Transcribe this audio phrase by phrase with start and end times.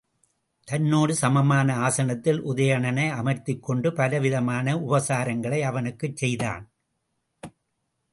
[0.67, 6.65] தன்னோடு சமமான ஆசனத்தில் உதயணனை அமர்த்திக்கொண்டு பலவிதமான உபசாரங்களை அவனுக்குச் செய்தான்.